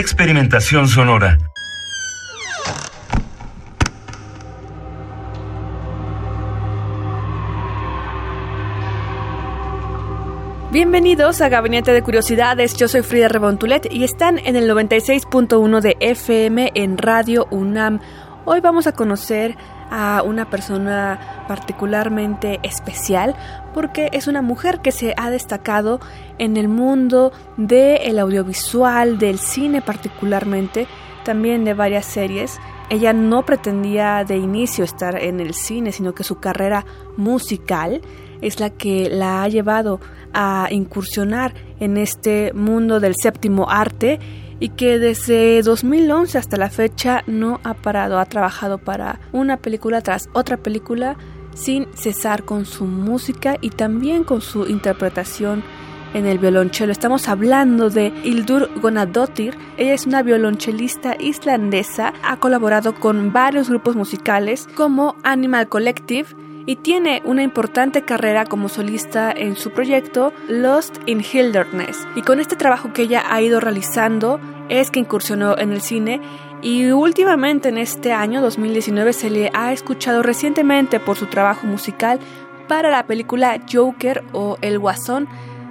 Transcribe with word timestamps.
Experimentación 0.00 0.88
sonora. 0.88 1.36
Bienvenidos 10.72 11.42
a 11.42 11.50
Gabinete 11.50 11.92
de 11.92 12.00
Curiosidades, 12.00 12.78
yo 12.78 12.88
soy 12.88 13.02
Frida 13.02 13.28
Rebontulet 13.28 13.92
y 13.92 14.04
están 14.04 14.38
en 14.38 14.56
el 14.56 14.70
96.1 14.70 15.80
de 15.82 15.98
FM 16.00 16.72
en 16.74 16.96
Radio 16.96 17.46
UNAM. 17.50 18.00
Hoy 18.46 18.60
vamos 18.60 18.86
a 18.86 18.92
conocer 18.92 19.58
a 19.90 20.22
una 20.24 20.48
persona 20.48 21.44
particularmente 21.48 22.60
especial 22.62 23.34
porque 23.74 24.08
es 24.12 24.26
una 24.26 24.42
mujer 24.42 24.80
que 24.80 24.92
se 24.92 25.14
ha 25.16 25.30
destacado 25.30 26.00
en 26.38 26.56
el 26.56 26.68
mundo 26.68 27.32
del 27.56 28.18
audiovisual, 28.18 29.18
del 29.18 29.38
cine 29.38 29.82
particularmente, 29.82 30.86
también 31.24 31.64
de 31.64 31.74
varias 31.74 32.06
series. 32.06 32.58
Ella 32.88 33.12
no 33.12 33.44
pretendía 33.44 34.24
de 34.24 34.36
inicio 34.36 34.84
estar 34.84 35.20
en 35.22 35.40
el 35.40 35.54
cine, 35.54 35.92
sino 35.92 36.14
que 36.14 36.24
su 36.24 36.40
carrera 36.40 36.84
musical 37.16 38.00
es 38.40 38.58
la 38.58 38.70
que 38.70 39.08
la 39.10 39.42
ha 39.42 39.48
llevado 39.48 40.00
a 40.32 40.68
incursionar 40.70 41.54
en 41.78 41.96
este 41.96 42.52
mundo 42.54 43.00
del 43.00 43.14
séptimo 43.20 43.68
arte 43.68 44.18
y 44.60 44.68
que 44.68 44.98
desde 44.98 45.62
2011 45.62 46.38
hasta 46.38 46.56
la 46.56 46.70
fecha 46.70 47.24
no 47.26 47.60
ha 47.64 47.74
parado, 47.74 48.18
ha 48.18 48.26
trabajado 48.26 48.78
para 48.78 49.18
una 49.32 49.56
película 49.56 50.02
tras 50.02 50.28
otra 50.32 50.58
película 50.58 51.16
sin 51.54 51.88
cesar 51.94 52.44
con 52.44 52.66
su 52.66 52.84
música 52.84 53.56
y 53.60 53.70
también 53.70 54.22
con 54.22 54.40
su 54.40 54.66
interpretación 54.66 55.64
en 56.14 56.26
el 56.26 56.38
violonchelo. 56.38 56.92
Estamos 56.92 57.28
hablando 57.28 57.90
de 57.90 58.12
Hildur 58.24 58.70
Gonadottir. 58.80 59.56
Ella 59.76 59.94
es 59.94 60.06
una 60.06 60.22
violonchelista 60.22 61.16
islandesa, 61.18 62.12
ha 62.22 62.36
colaborado 62.38 62.94
con 62.94 63.32
varios 63.32 63.68
grupos 63.68 63.96
musicales 63.96 64.68
como 64.74 65.16
Animal 65.22 65.68
Collective, 65.68 66.28
y 66.70 66.76
tiene 66.76 67.20
una 67.24 67.42
importante 67.42 68.02
carrera 68.02 68.44
como 68.44 68.68
solista 68.68 69.32
en 69.32 69.56
su 69.56 69.72
proyecto 69.72 70.32
Lost 70.46 70.98
in 71.06 71.20
Hilderness. 71.20 72.06
Y 72.14 72.22
con 72.22 72.38
este 72.38 72.54
trabajo 72.54 72.92
que 72.92 73.02
ella 73.02 73.24
ha 73.28 73.42
ido 73.42 73.58
realizando 73.58 74.38
es 74.68 74.92
que 74.92 75.00
incursionó 75.00 75.58
en 75.58 75.72
el 75.72 75.80
cine 75.80 76.20
y 76.62 76.92
últimamente 76.92 77.70
en 77.70 77.76
este 77.76 78.12
año 78.12 78.40
2019 78.40 79.12
se 79.12 79.30
le 79.30 79.50
ha 79.52 79.72
escuchado 79.72 80.22
recientemente 80.22 81.00
por 81.00 81.16
su 81.16 81.26
trabajo 81.26 81.66
musical 81.66 82.20
para 82.68 82.88
la 82.88 83.04
película 83.04 83.60
Joker 83.68 84.22
o 84.32 84.56
El 84.60 84.78
Guasón 84.78 85.26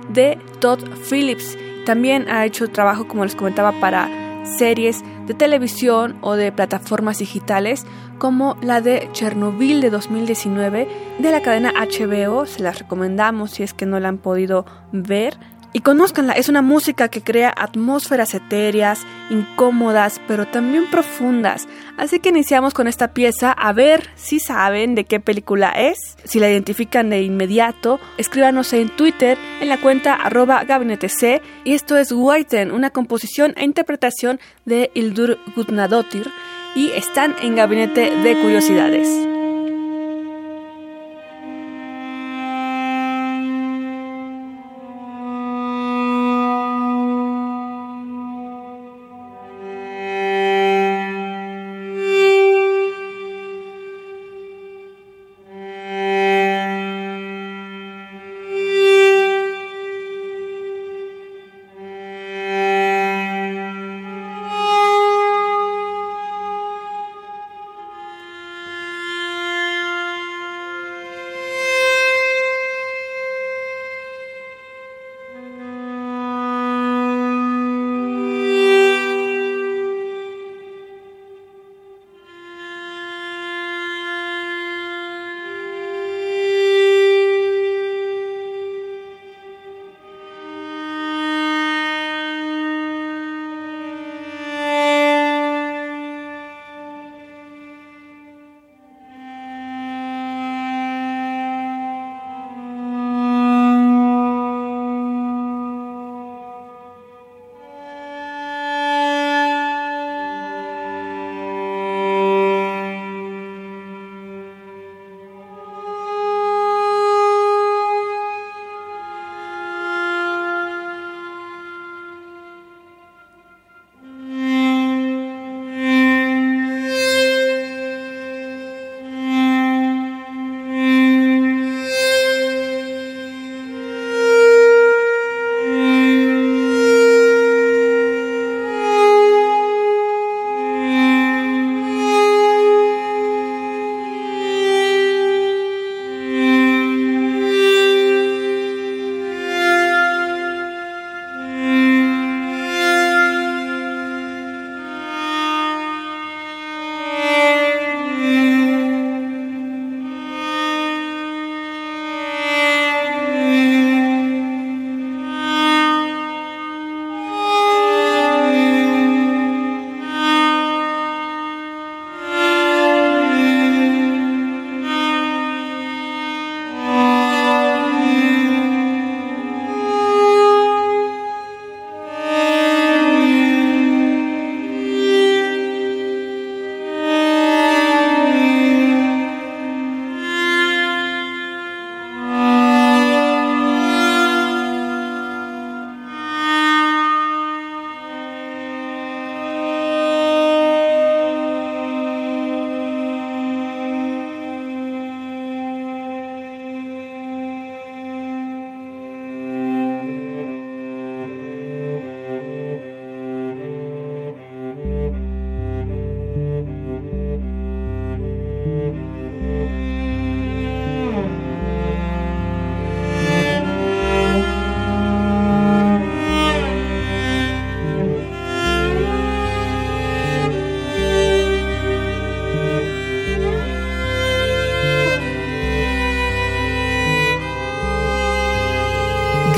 de 0.10 0.38
Todd 0.60 0.84
Phillips. 1.10 1.58
También 1.86 2.28
ha 2.28 2.46
hecho 2.46 2.68
trabajo, 2.68 3.08
como 3.08 3.24
les 3.24 3.36
comentaba, 3.36 3.72
para 3.80 4.19
series 4.44 5.04
de 5.28 5.34
televisión 5.34 6.18
o 6.22 6.36
de 6.36 6.52
plataformas 6.52 7.20
digitales 7.20 7.86
como 8.18 8.58
la 8.62 8.82
de 8.82 9.10
Chernobyl 9.14 9.82
de 9.82 9.90
2019 9.90 10.88
de 11.20 11.32
la 11.32 11.42
cadena 11.42 11.74
HBO, 11.74 12.46
se 12.46 12.62
las 12.62 12.80
recomendamos 12.80 13.52
si 13.52 13.64
es 13.64 13.74
que 13.74 13.86
no 13.86 14.00
la 14.00 14.10
han 14.10 14.18
podido 14.18 14.66
ver. 14.92 15.38
Y 15.72 15.82
conózcanla, 15.82 16.34
es 16.34 16.50
una 16.50 16.64
música 16.64 17.10
que 17.10 17.22
crea 17.22 17.54
atmósferas 17.56 18.34
etéreas, 18.34 19.06
incómodas, 19.30 20.20
pero 20.28 20.48
también 20.48 20.90
profundas. 20.90 21.68
Así 21.96 22.20
que 22.20 22.30
iniciamos 22.30 22.74
con 22.74 22.88
esta 22.88 23.10
pieza 23.14 23.52
a 23.52 23.72
ver 23.72 24.10
si 24.16 24.40
saben 24.40 24.96
de 24.96 25.06
qué 25.06 25.20
película 25.20 25.70
es, 25.72 26.18
si 26.24 26.40
la 26.40 26.50
identifican 26.50 27.12
de 27.12 27.22
inmediato, 27.22 28.00
escríbanos 28.18 28.74
en 28.74 28.90
Twitter 28.90 29.38
en 29.62 29.70
la 29.70 29.80
cuenta 29.80 30.16
arroba 30.16 30.64
gabinetec 30.64 31.44
y 31.64 31.74
esto 31.74 31.98
es 31.98 32.12
Whiten, 32.12 32.72
una 32.72 32.90
composición 32.90 33.54
e 33.56 33.64
interpretación 33.64 34.40
de 34.66 34.90
Hildur 34.96 35.38
Gudnadottir 35.56 36.32
y 36.76 36.90
están 36.92 37.36
en 37.42 37.56
Gabinete 37.56 38.16
de 38.16 38.42
Curiosidades. 38.42 39.39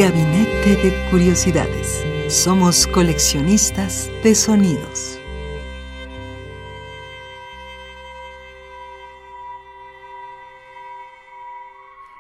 Gabinete 0.02 0.78
de 0.78 1.10
Curiosidades. 1.12 2.04
Somos 2.28 2.88
coleccionistas 2.88 4.10
de 4.24 4.34
sonidos. 4.34 5.20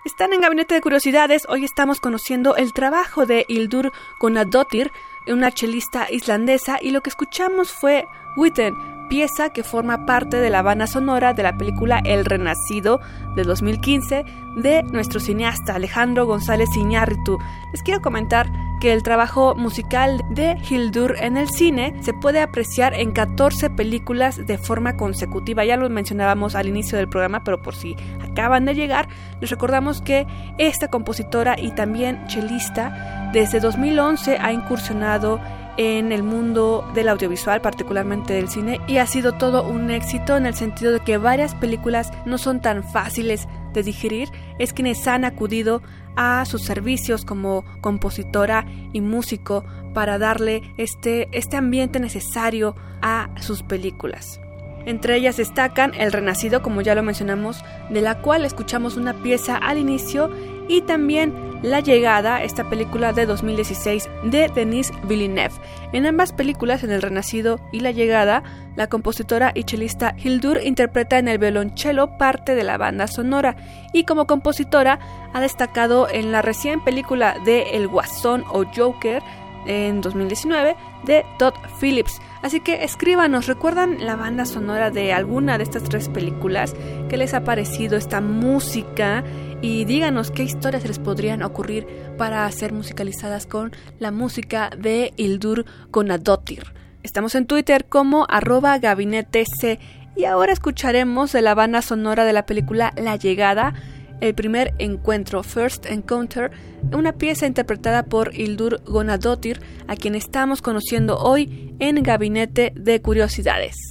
Están 0.05 0.33
en 0.33 0.41
Gabinete 0.41 0.75
de 0.75 0.81
Curiosidades. 0.81 1.47
Hoy 1.49 1.65
estamos 1.65 1.99
conociendo 1.99 2.55
el 2.55 2.71
trabajo 2.71 3.25
de 3.25 3.45
Hildur 3.47 3.91
Gonadottir, 4.19 4.91
una 5.25 5.51
chelista 5.51 6.05
islandesa, 6.11 6.77
y 6.79 6.91
lo 6.91 7.01
que 7.01 7.09
escuchamos 7.09 7.71
fue 7.71 8.05
Witten, 8.37 8.75
pieza 9.11 9.49
que 9.49 9.61
forma 9.61 10.05
parte 10.05 10.37
de 10.37 10.49
la 10.49 10.61
banda 10.61 10.87
sonora 10.87 11.33
de 11.33 11.43
la 11.43 11.57
película 11.57 12.01
El 12.05 12.23
Renacido 12.23 13.01
de 13.35 13.43
2015 13.43 14.23
de 14.55 14.83
nuestro 14.83 15.19
cineasta 15.19 15.75
Alejandro 15.75 16.25
González 16.25 16.69
Iñárritu. 16.77 17.37
Les 17.73 17.83
quiero 17.83 17.99
comentar 17.99 18.49
que 18.79 18.93
el 18.93 19.03
trabajo 19.03 19.53
musical 19.53 20.23
de 20.29 20.55
Hildur 20.69 21.17
en 21.19 21.35
el 21.35 21.49
cine 21.49 21.93
se 21.99 22.13
puede 22.13 22.39
apreciar 22.39 22.93
en 22.93 23.11
14 23.11 23.69
películas 23.71 24.47
de 24.47 24.57
forma 24.57 24.95
consecutiva. 24.95 25.65
Ya 25.65 25.75
lo 25.75 25.89
mencionábamos 25.89 26.55
al 26.55 26.69
inicio 26.69 26.97
del 26.97 27.09
programa, 27.09 27.43
pero 27.43 27.61
por 27.61 27.75
si 27.75 27.97
acaban 28.23 28.63
de 28.63 28.75
llegar, 28.75 29.09
les 29.41 29.49
recordamos 29.49 30.01
que 30.01 30.25
esta 30.57 30.87
compositora 30.87 31.59
y 31.59 31.71
también 31.75 32.25
chelista 32.27 33.29
desde 33.33 33.59
2011 33.59 34.37
ha 34.39 34.53
incursionado 34.53 35.41
en 35.77 36.11
el 36.11 36.23
mundo 36.23 36.89
del 36.93 37.09
audiovisual, 37.09 37.61
particularmente 37.61 38.33
del 38.33 38.49
cine, 38.49 38.79
y 38.87 38.97
ha 38.97 39.07
sido 39.07 39.33
todo 39.33 39.67
un 39.67 39.89
éxito 39.91 40.37
en 40.37 40.45
el 40.45 40.53
sentido 40.53 40.91
de 40.91 40.99
que 40.99 41.17
varias 41.17 41.55
películas 41.55 42.11
no 42.25 42.37
son 42.37 42.61
tan 42.61 42.83
fáciles 42.83 43.47
de 43.73 43.83
digerir, 43.83 44.29
es 44.59 44.73
quienes 44.73 45.07
han 45.07 45.25
acudido 45.25 45.81
a 46.15 46.43
sus 46.45 46.63
servicios 46.63 47.25
como 47.25 47.63
compositora 47.81 48.65
y 48.93 49.01
músico 49.01 49.63
para 49.93 50.17
darle 50.17 50.61
este, 50.77 51.29
este 51.31 51.57
ambiente 51.57 51.99
necesario 51.99 52.75
a 53.01 53.29
sus 53.39 53.63
películas. 53.63 54.39
Entre 54.85 55.15
ellas 55.15 55.37
destacan 55.37 55.93
El 55.95 56.11
Renacido, 56.11 56.61
como 56.61 56.81
ya 56.81 56.95
lo 56.95 57.03
mencionamos, 57.03 57.63
de 57.89 58.01
la 58.01 58.21
cual 58.21 58.45
escuchamos 58.45 58.97
una 58.97 59.13
pieza 59.13 59.55
al 59.57 59.77
inicio, 59.77 60.29
y 60.71 60.81
también 60.81 61.33
La 61.63 61.81
Llegada, 61.81 62.41
esta 62.43 62.69
película 62.69 63.11
de 63.11 63.25
2016 63.25 64.09
de 64.23 64.47
Denis 64.47 64.91
Villeneuve. 65.03 65.55
En 65.91 66.05
ambas 66.05 66.31
películas, 66.31 66.83
en 66.83 66.91
El 66.91 67.01
Renacido 67.01 67.59
y 67.73 67.81
La 67.81 67.91
Llegada, 67.91 68.43
la 68.77 68.87
compositora 68.87 69.51
y 69.53 69.65
chelista 69.65 70.15
Hildur 70.17 70.61
interpreta 70.63 71.19
en 71.19 71.27
el 71.27 71.39
violonchelo 71.39 72.17
parte 72.17 72.55
de 72.55 72.63
la 72.63 72.77
banda 72.77 73.07
sonora 73.07 73.57
y 73.91 74.05
como 74.05 74.27
compositora 74.27 74.99
ha 75.33 75.41
destacado 75.41 76.07
en 76.09 76.31
la 76.31 76.41
recién 76.41 76.81
película 76.83 77.35
de 77.43 77.75
El 77.75 77.89
Guasón 77.89 78.45
o 78.49 78.63
Joker 78.73 79.21
en 79.67 79.99
2019 79.99 80.75
de 81.03 81.25
Todd 81.37 81.53
Phillips. 81.79 82.21
Así 82.41 82.59
que 82.59 82.83
escríbanos, 82.83 83.45
¿recuerdan 83.45 84.03
la 84.05 84.15
banda 84.15 84.45
sonora 84.45 84.89
de 84.89 85.13
alguna 85.13 85.57
de 85.57 85.63
estas 85.63 85.83
tres 85.83 86.09
películas? 86.09 86.73
¿Qué 87.07 87.15
les 87.17 87.35
ha 87.35 87.43
parecido 87.43 87.97
esta 87.97 88.19
música? 88.19 89.23
Y 89.61 89.85
díganos 89.85 90.31
qué 90.31 90.43
historias 90.43 90.87
les 90.87 90.97
podrían 90.97 91.43
ocurrir 91.43 91.85
para 92.17 92.49
ser 92.51 92.73
musicalizadas 92.73 93.45
con 93.45 93.71
la 93.99 94.09
música 94.09 94.71
de 94.75 95.13
Hildur 95.17 95.65
Gonadotir. 95.91 96.73
Estamos 97.03 97.35
en 97.35 97.45
Twitter 97.45 97.85
como 97.85 98.25
arroba 98.27 98.79
gabinete 98.79 99.45
C 99.45 99.79
y 100.15 100.25
ahora 100.25 100.51
escucharemos 100.51 101.31
de 101.31 101.43
la 101.43 101.53
banda 101.53 101.81
sonora 101.83 102.25
de 102.25 102.33
la 102.33 102.45
película 102.47 102.91
La 102.95 103.15
Llegada 103.17 103.73
el 104.21 104.33
primer 104.33 104.73
encuentro, 104.79 105.43
First 105.43 105.85
Encounter, 105.87 106.51
una 106.93 107.13
pieza 107.13 107.45
interpretada 107.45 108.03
por 108.03 108.33
Hildur 108.33 108.81
Gonadotir, 108.85 109.59
a 109.87 109.95
quien 109.95 110.15
estamos 110.15 110.61
conociendo 110.61 111.17
hoy 111.17 111.75
en 111.79 112.01
Gabinete 112.01 112.71
de 112.75 113.01
Curiosidades. 113.01 113.90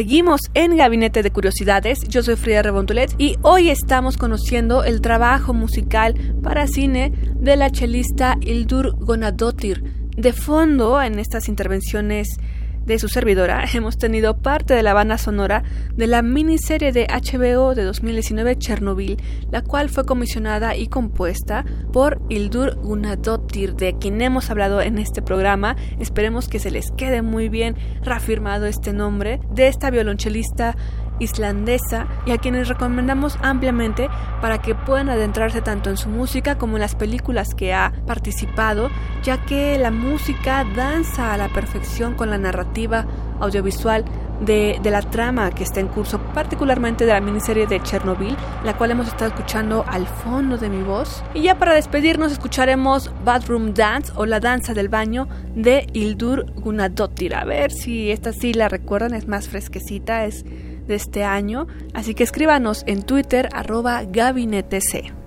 Seguimos 0.00 0.40
en 0.54 0.78
Gabinete 0.78 1.22
de 1.22 1.30
Curiosidades, 1.30 2.08
yo 2.08 2.22
soy 2.22 2.36
Frida 2.36 2.62
Rebontulet 2.62 3.14
y 3.18 3.36
hoy 3.42 3.68
estamos 3.68 4.16
conociendo 4.16 4.82
el 4.82 5.02
trabajo 5.02 5.52
musical 5.52 6.14
para 6.42 6.66
cine 6.66 7.12
de 7.34 7.54
la 7.56 7.68
chelista 7.68 8.38
Hildur 8.40 8.96
Gonadotir. 8.96 9.82
De 10.16 10.32
fondo, 10.32 11.02
en 11.02 11.18
estas 11.18 11.50
intervenciones 11.50 12.28
de 12.84 12.98
su 12.98 13.08
servidora, 13.08 13.64
hemos 13.74 13.98
tenido 13.98 14.38
parte 14.38 14.74
de 14.74 14.82
la 14.82 14.94
banda 14.94 15.18
sonora 15.18 15.62
de 15.94 16.06
la 16.06 16.22
miniserie 16.22 16.92
de 16.92 17.06
HBO 17.06 17.74
de 17.74 17.84
2019 17.84 18.56
Chernobyl, 18.56 19.16
la 19.50 19.62
cual 19.62 19.88
fue 19.88 20.04
comisionada 20.04 20.76
y 20.76 20.88
compuesta 20.88 21.64
por 21.92 22.20
Ildur 22.28 22.76
Gunadottir, 22.76 23.74
de 23.74 23.96
quien 23.98 24.20
hemos 24.20 24.50
hablado 24.50 24.80
en 24.80 24.98
este 24.98 25.22
programa. 25.22 25.76
Esperemos 25.98 26.48
que 26.48 26.58
se 26.58 26.70
les 26.70 26.90
quede 26.92 27.22
muy 27.22 27.48
bien 27.48 27.76
reafirmado 28.02 28.66
este 28.66 28.92
nombre 28.92 29.40
de 29.52 29.68
esta 29.68 29.90
violonchelista 29.90 30.76
islandesa 31.20 32.06
y 32.26 32.32
a 32.32 32.38
quienes 32.38 32.68
recomendamos 32.68 33.38
ampliamente 33.42 34.08
para 34.40 34.58
que 34.58 34.74
puedan 34.74 35.08
adentrarse 35.08 35.62
tanto 35.62 35.90
en 35.90 35.96
su 35.96 36.08
música 36.08 36.58
como 36.58 36.76
en 36.76 36.80
las 36.80 36.96
películas 36.96 37.54
que 37.54 37.72
ha 37.72 37.92
participado, 38.06 38.90
ya 39.22 39.38
que 39.44 39.78
la 39.78 39.92
música 39.92 40.64
danza 40.74 41.32
a 41.32 41.36
la 41.36 41.48
perfección 41.48 42.14
con 42.14 42.30
la 42.30 42.38
narrativa 42.38 43.06
audiovisual 43.38 44.04
de, 44.40 44.80
la 44.84 45.02
trama 45.02 45.50
que 45.50 45.62
está 45.62 45.80
en 45.80 45.88
curso, 45.88 46.18
particularmente 46.34 47.06
de 47.06 47.12
la 47.12 47.20
miniserie 47.20 47.66
de 47.66 47.80
Chernobyl, 47.82 48.36
la 48.64 48.76
cual 48.76 48.90
hemos 48.90 49.06
estado 49.06 49.30
escuchando 49.30 49.84
al 49.86 50.06
fondo 50.06 50.56
de 50.56 50.68
mi 50.68 50.82
voz. 50.82 51.22
Y 51.34 51.42
ya 51.42 51.58
para 51.58 51.74
despedirnos 51.74 52.32
escucharemos 52.32 53.10
Bathroom 53.24 53.74
Dance 53.74 54.12
o 54.16 54.26
la 54.26 54.40
danza 54.40 54.74
del 54.74 54.88
baño 54.88 55.28
de 55.54 55.86
Ildur 55.92 56.50
Gunadottir. 56.54 57.34
A 57.34 57.44
ver 57.44 57.70
si 57.70 58.10
esta 58.10 58.32
sí 58.32 58.54
la 58.54 58.68
recuerdan, 58.68 59.14
es 59.14 59.28
más 59.28 59.48
fresquecita, 59.48 60.24
es 60.24 60.44
de 60.90 60.96
este 60.96 61.24
año, 61.24 61.66
así 61.94 62.14
que 62.14 62.24
escríbanos 62.24 62.84
en 62.86 63.02
Twitter 63.02 63.48
arroba 63.52 64.02
gabinetec. 64.04 65.19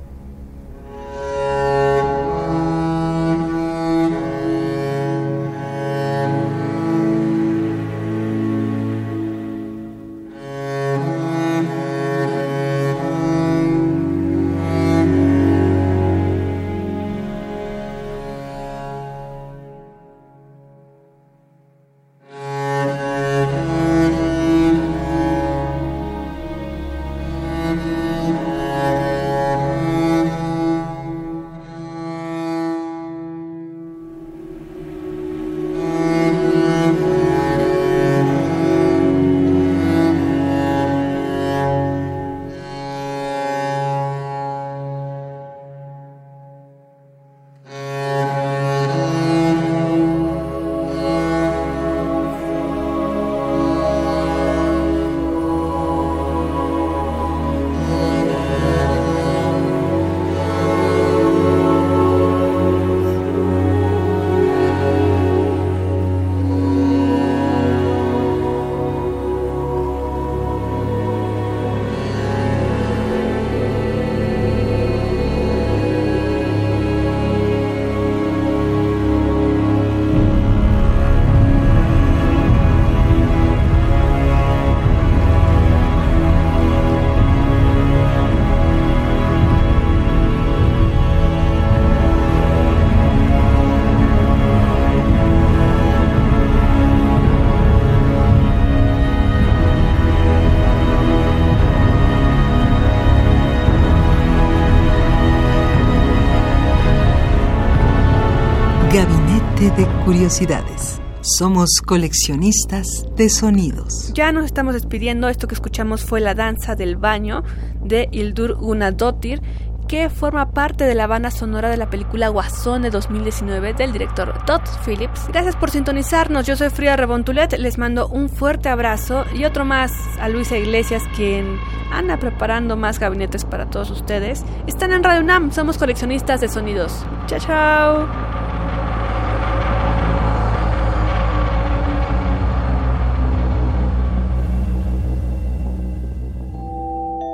De 109.69 109.87
curiosidades. 110.03 110.99
Somos 111.21 111.69
coleccionistas 111.85 113.05
de 113.15 113.29
sonidos. 113.29 114.11
Ya 114.13 114.33
nos 114.33 114.43
estamos 114.43 114.73
despidiendo. 114.73 115.29
Esto 115.29 115.47
que 115.47 115.55
escuchamos 115.55 116.03
fue 116.03 116.19
La 116.19 116.35
Danza 116.35 116.75
del 116.75 116.97
Baño 116.97 117.43
de 117.81 118.09
Ildur 118.11 118.55
Gunadotir, 118.55 119.41
que 119.87 120.09
forma 120.09 120.51
parte 120.51 120.83
de 120.83 120.95
la 120.95 121.07
banda 121.07 121.31
sonora 121.31 121.69
de 121.69 121.77
la 121.77 121.89
película 121.89 122.27
Guasón 122.27 122.81
de 122.81 122.89
2019 122.89 123.73
del 123.73 123.93
director 123.93 124.33
Todd 124.45 124.61
Phillips. 124.85 125.29
Gracias 125.29 125.55
por 125.55 125.71
sintonizarnos. 125.71 126.45
Yo 126.45 126.57
soy 126.57 126.69
Frida 126.69 126.97
Rebontulet. 126.97 127.57
Les 127.57 127.77
mando 127.77 128.09
un 128.09 128.27
fuerte 128.27 128.67
abrazo 128.67 129.23
y 129.33 129.45
otro 129.45 129.63
más 129.63 129.93
a 130.19 130.27
Luisa 130.27 130.57
Iglesias, 130.57 131.03
quien 131.15 131.57
anda 131.89 132.17
preparando 132.17 132.75
más 132.75 132.99
gabinetes 132.99 133.45
para 133.45 133.69
todos 133.69 133.91
ustedes. 133.91 134.43
Están 134.67 134.91
en 134.91 135.03
Radio 135.03 135.21
UNAM. 135.21 135.51
Somos 135.51 135.77
coleccionistas 135.77 136.41
de 136.41 136.49
sonidos. 136.49 137.05
Chao, 137.27 137.39
chao. 137.39 138.32